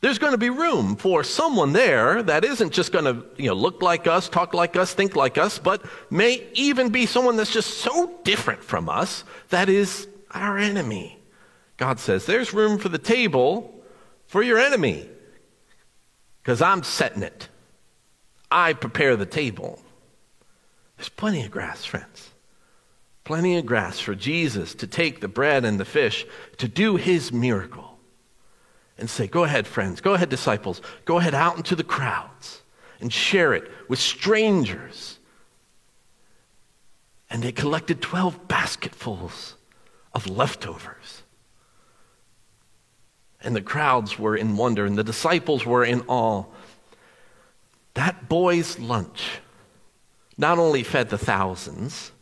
there's 0.00 0.18
going 0.18 0.32
to 0.32 0.38
be 0.38 0.50
room 0.50 0.96
for 0.96 1.24
someone 1.24 1.72
there 1.72 2.22
that 2.22 2.44
isn't 2.44 2.72
just 2.72 2.92
going 2.92 3.04
to 3.06 3.24
you 3.36 3.48
know, 3.48 3.54
look 3.54 3.80
like 3.80 4.06
us, 4.06 4.28
talk 4.28 4.52
like 4.52 4.76
us, 4.76 4.92
think 4.92 5.16
like 5.16 5.38
us, 5.38 5.58
but 5.58 5.82
may 6.10 6.46
even 6.52 6.90
be 6.90 7.06
someone 7.06 7.36
that's 7.36 7.52
just 7.52 7.78
so 7.78 8.12
different 8.22 8.62
from 8.62 8.88
us 8.88 9.24
that 9.48 9.68
is 9.68 10.06
our 10.30 10.58
enemy. 10.58 11.18
God 11.76 11.98
says, 11.98 12.26
There's 12.26 12.52
room 12.52 12.78
for 12.78 12.90
the 12.90 12.98
table 12.98 13.82
for 14.26 14.42
your 14.42 14.58
enemy 14.58 15.08
because 16.42 16.60
I'm 16.60 16.82
setting 16.82 17.22
it. 17.22 17.48
I 18.54 18.72
prepare 18.72 19.16
the 19.16 19.26
table. 19.26 19.82
There's 20.96 21.08
plenty 21.08 21.44
of 21.44 21.50
grass, 21.50 21.84
friends. 21.84 22.30
Plenty 23.24 23.58
of 23.58 23.66
grass 23.66 23.98
for 23.98 24.14
Jesus 24.14 24.76
to 24.76 24.86
take 24.86 25.20
the 25.20 25.26
bread 25.26 25.64
and 25.64 25.80
the 25.80 25.84
fish 25.84 26.24
to 26.58 26.68
do 26.68 26.94
his 26.94 27.32
miracle 27.32 27.98
and 28.96 29.10
say, 29.10 29.26
Go 29.26 29.42
ahead, 29.42 29.66
friends. 29.66 30.00
Go 30.00 30.14
ahead, 30.14 30.28
disciples. 30.28 30.80
Go 31.04 31.18
ahead 31.18 31.34
out 31.34 31.56
into 31.56 31.74
the 31.74 31.82
crowds 31.82 32.62
and 33.00 33.12
share 33.12 33.54
it 33.54 33.68
with 33.88 33.98
strangers. 33.98 35.18
And 37.28 37.42
they 37.42 37.50
collected 37.50 38.00
12 38.00 38.46
basketfuls 38.46 39.56
of 40.12 40.28
leftovers. 40.28 41.24
And 43.40 43.56
the 43.56 43.62
crowds 43.62 44.16
were 44.16 44.36
in 44.36 44.56
wonder, 44.56 44.86
and 44.86 44.96
the 44.96 45.02
disciples 45.02 45.66
were 45.66 45.84
in 45.84 46.02
awe. 46.06 46.44
That 47.94 48.28
boy's 48.28 48.78
lunch 48.78 49.40
not 50.36 50.58
only 50.58 50.82
fed 50.82 51.10
the 51.10 51.18
thousands, 51.18 52.12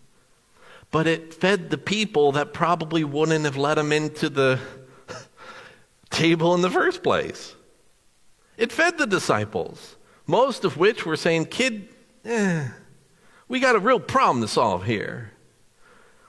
but 0.91 1.07
it 1.07 1.33
fed 1.33 1.71
the 1.71 1.79
people 1.79 2.33
that 2.33 2.53
probably 2.53 3.03
wouldn't 3.03 3.45
have 3.45 3.57
let 3.57 3.79
him 3.79 3.93
into 3.93 4.29
the 4.29 4.61
table 6.11 6.55
in 6.55 6.61
the 6.61 6.71
first 6.71 7.03
place. 7.03 7.55
It 8.59 8.71
fed 8.71 8.99
the 8.99 9.07
disciples, 9.07 9.97
most 10.27 10.65
of 10.65 10.77
which 10.77 11.07
were 11.07 11.17
saying, 11.17 11.47
Kid, 11.47 11.89
eh, 12.25 12.69
we 13.49 13.61
got 13.61 13.77
a 13.77 13.81
real 13.81 14.01
problem 14.01 14.43
to 14.43 14.49
solve 14.49 14.85
here. 14.85 15.33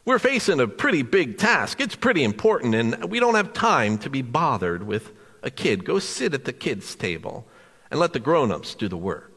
We're 0.05 0.19
facing 0.19 0.59
a 0.59 0.67
pretty 0.67 1.01
big 1.01 1.37
task. 1.37 1.79
It's 1.79 1.95
pretty 1.95 2.23
important, 2.23 2.75
and 2.75 3.09
we 3.09 3.19
don't 3.19 3.35
have 3.35 3.53
time 3.53 3.97
to 3.99 4.09
be 4.09 4.21
bothered 4.21 4.83
with 4.83 5.11
a 5.41 5.49
kid. 5.49 5.85
Go 5.85 5.99
sit 5.99 6.33
at 6.33 6.45
the 6.45 6.53
kids' 6.53 6.95
table 6.95 7.47
and 7.89 7.99
let 7.99 8.13
the 8.13 8.19
grown 8.19 8.51
ups 8.51 8.75
do 8.75 8.87
the 8.89 8.97
work. 8.97 9.32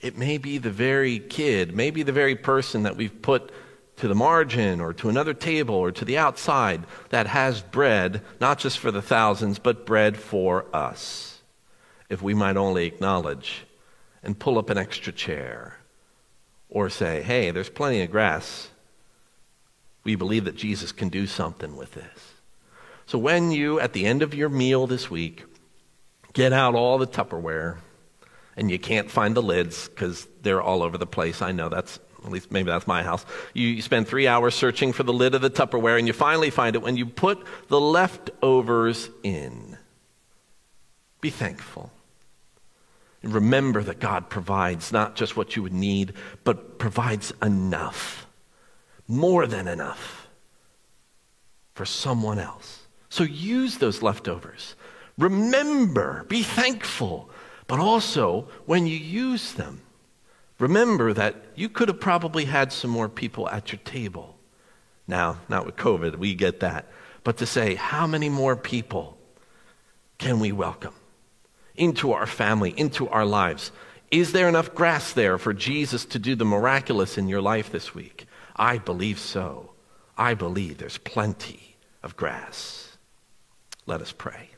It 0.00 0.16
may 0.16 0.38
be 0.38 0.58
the 0.58 0.70
very 0.70 1.18
kid, 1.18 1.74
maybe 1.74 2.02
the 2.02 2.12
very 2.12 2.34
person 2.34 2.84
that 2.84 2.96
we've 2.96 3.22
put 3.22 3.52
to 3.96 4.08
the 4.08 4.14
margin 4.14 4.80
or 4.80 4.94
to 4.94 5.10
another 5.10 5.34
table 5.34 5.74
or 5.74 5.92
to 5.92 6.04
the 6.06 6.16
outside 6.16 6.84
that 7.10 7.26
has 7.26 7.60
bread, 7.60 8.22
not 8.40 8.58
just 8.58 8.78
for 8.78 8.90
the 8.90 9.02
thousands, 9.02 9.58
but 9.58 9.84
bread 9.84 10.16
for 10.16 10.64
us. 10.74 11.42
If 12.08 12.22
we 12.22 12.32
might 12.32 12.56
only 12.56 12.86
acknowledge 12.86 13.66
and 14.22 14.38
pull 14.38 14.58
up 14.58 14.70
an 14.70 14.78
extra 14.78 15.12
chair 15.12 15.76
or 16.70 16.88
say, 16.88 17.20
hey, 17.20 17.50
there's 17.50 17.68
plenty 17.68 18.00
of 18.00 18.10
grass. 18.10 18.70
We 20.02 20.14
believe 20.14 20.44
that 20.44 20.56
Jesus 20.56 20.92
can 20.92 21.10
do 21.10 21.26
something 21.26 21.76
with 21.76 21.92
this. 21.92 22.32
So 23.04 23.18
when 23.18 23.50
you, 23.50 23.80
at 23.80 23.92
the 23.92 24.06
end 24.06 24.22
of 24.22 24.34
your 24.34 24.48
meal 24.48 24.86
this 24.86 25.10
week, 25.10 25.44
get 26.32 26.52
out 26.54 26.74
all 26.74 26.96
the 26.96 27.06
Tupperware, 27.06 27.78
and 28.56 28.70
you 28.70 28.78
can't 28.78 29.10
find 29.10 29.34
the 29.34 29.42
lids 29.42 29.88
because 29.88 30.26
they're 30.42 30.62
all 30.62 30.82
over 30.82 30.98
the 30.98 31.06
place. 31.06 31.42
I 31.42 31.52
know 31.52 31.68
that's 31.68 31.98
at 32.24 32.30
least 32.30 32.52
maybe 32.52 32.70
that's 32.70 32.86
my 32.86 33.02
house. 33.02 33.24
You, 33.54 33.68
you 33.68 33.82
spend 33.82 34.06
three 34.06 34.26
hours 34.26 34.54
searching 34.54 34.92
for 34.92 35.02
the 35.02 35.12
lid 35.12 35.34
of 35.34 35.40
the 35.40 35.50
Tupperware, 35.50 35.98
and 35.98 36.06
you 36.06 36.12
finally 36.12 36.50
find 36.50 36.76
it 36.76 36.82
when 36.82 36.96
you 36.96 37.06
put 37.06 37.44
the 37.68 37.80
leftovers 37.80 39.08
in. 39.22 39.78
Be 41.20 41.30
thankful. 41.30 41.90
And 43.22 43.34
remember 43.34 43.82
that 43.82 44.00
God 44.00 44.30
provides 44.30 44.92
not 44.92 45.14
just 45.14 45.36
what 45.36 45.56
you 45.56 45.62
would 45.62 45.72
need, 45.72 46.14
but 46.44 46.78
provides 46.78 47.32
enough, 47.42 48.26
more 49.06 49.46
than 49.46 49.68
enough, 49.68 50.28
for 51.74 51.84
someone 51.84 52.38
else. 52.38 52.86
So 53.10 53.24
use 53.24 53.78
those 53.78 54.02
leftovers. 54.02 54.74
Remember, 55.18 56.24
be 56.28 56.42
thankful, 56.42 57.30
but 57.70 57.78
also 57.78 58.48
when 58.66 58.88
you 58.88 58.96
use 58.96 59.52
them, 59.52 59.82
remember 60.58 61.12
that 61.12 61.36
you 61.54 61.68
could 61.68 61.86
have 61.86 62.00
probably 62.00 62.46
had 62.46 62.72
some 62.72 62.90
more 62.90 63.08
people 63.08 63.48
at 63.48 63.70
your 63.70 63.78
table. 63.84 64.36
Now, 65.06 65.38
not 65.48 65.66
with 65.66 65.76
COVID, 65.76 66.16
we 66.16 66.34
get 66.34 66.58
that. 66.60 66.88
But 67.22 67.36
to 67.36 67.46
say, 67.46 67.76
how 67.76 68.08
many 68.08 68.28
more 68.28 68.56
people 68.56 69.16
can 70.18 70.40
we 70.40 70.50
welcome 70.50 70.94
into 71.76 72.10
our 72.10 72.26
family, 72.26 72.74
into 72.76 73.08
our 73.08 73.24
lives? 73.24 73.70
Is 74.10 74.32
there 74.32 74.48
enough 74.48 74.74
grass 74.74 75.12
there 75.12 75.38
for 75.38 75.54
Jesus 75.54 76.04
to 76.06 76.18
do 76.18 76.34
the 76.34 76.44
miraculous 76.44 77.18
in 77.18 77.28
your 77.28 77.40
life 77.40 77.70
this 77.70 77.94
week? 77.94 78.26
I 78.56 78.78
believe 78.78 79.20
so. 79.20 79.74
I 80.18 80.34
believe 80.34 80.78
there's 80.78 80.98
plenty 80.98 81.76
of 82.02 82.16
grass. 82.16 82.96
Let 83.86 84.02
us 84.02 84.10
pray. 84.10 84.49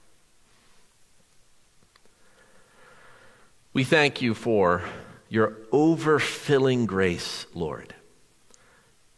We 3.75 3.85
thank 3.85 4.21
you 4.21 4.35
for 4.35 4.83
your 5.31 5.53
overfilling 5.73 6.87
grace, 6.87 7.47
Lord, 7.55 7.95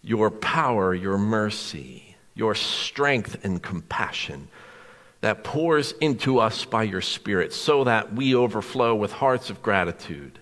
your 0.01 0.31
power, 0.31 0.95
your 0.95 1.19
mercy, 1.19 2.15
your 2.37 2.55
strength 2.55 3.45
and 3.45 3.61
compassion 3.61 4.47
that 5.23 5.43
pours 5.43 5.91
into 6.01 6.39
us 6.39 6.65
by 6.65 6.85
your 6.85 7.01
Spirit 7.01 7.53
so 7.53 7.83
that 7.83 8.15
we 8.15 8.37
overflow 8.37 8.95
with 8.95 9.11
hearts 9.11 9.51
of 9.51 9.61
gratitude, 9.61 10.39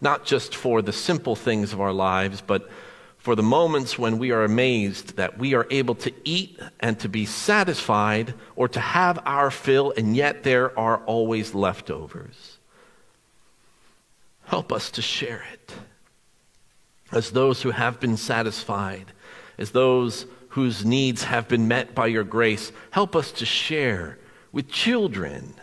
not 0.00 0.24
just 0.24 0.54
for 0.54 0.80
the 0.80 0.92
simple 0.92 1.34
things 1.34 1.72
of 1.72 1.80
our 1.80 1.92
lives, 1.92 2.40
but 2.40 2.70
for 3.18 3.34
the 3.34 3.42
moments 3.42 3.98
when 3.98 4.18
we 4.18 4.30
are 4.30 4.44
amazed 4.44 5.16
that 5.16 5.36
we 5.36 5.54
are 5.54 5.66
able 5.68 5.96
to 5.96 6.12
eat 6.22 6.60
and 6.78 6.96
to 7.00 7.08
be 7.08 7.26
satisfied 7.26 8.34
or 8.54 8.68
to 8.68 8.78
have 8.78 9.18
our 9.26 9.50
fill, 9.50 9.92
and 9.96 10.14
yet 10.14 10.44
there 10.44 10.78
are 10.78 10.98
always 11.06 11.56
leftovers. 11.56 12.58
Help 14.52 14.70
us 14.70 14.90
to 14.90 15.00
share 15.00 15.42
it. 15.50 15.72
As 17.10 17.30
those 17.30 17.62
who 17.62 17.70
have 17.70 17.98
been 17.98 18.18
satisfied, 18.18 19.06
as 19.56 19.70
those 19.70 20.26
whose 20.50 20.84
needs 20.84 21.24
have 21.24 21.48
been 21.48 21.68
met 21.68 21.94
by 21.94 22.08
your 22.08 22.22
grace, 22.22 22.70
help 22.90 23.16
us 23.16 23.32
to 23.32 23.46
share 23.46 24.18
with 24.52 24.68
children. 24.68 25.54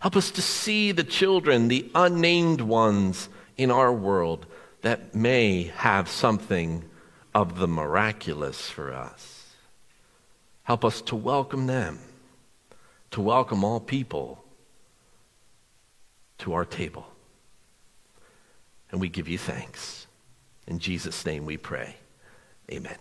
Help 0.00 0.16
us 0.16 0.32
to 0.32 0.42
see 0.42 0.90
the 0.90 1.04
children, 1.04 1.68
the 1.68 1.88
unnamed 1.94 2.62
ones 2.62 3.28
in 3.56 3.70
our 3.70 3.92
world 3.92 4.46
that 4.82 5.14
may 5.14 5.70
have 5.76 6.08
something 6.08 6.82
of 7.32 7.60
the 7.60 7.68
miraculous 7.68 8.68
for 8.68 8.92
us. 8.92 9.54
Help 10.64 10.84
us 10.84 11.00
to 11.00 11.14
welcome 11.14 11.68
them, 11.68 12.00
to 13.12 13.20
welcome 13.20 13.62
all 13.62 13.78
people 13.78 14.42
to 16.38 16.52
our 16.52 16.64
table. 16.64 17.06
And 18.90 19.00
we 19.00 19.08
give 19.08 19.28
you 19.28 19.38
thanks. 19.38 20.06
In 20.66 20.78
Jesus' 20.78 21.24
name 21.24 21.44
we 21.44 21.56
pray. 21.56 21.96
Amen. 22.70 22.96